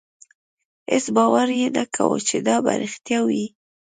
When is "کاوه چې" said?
1.95-2.37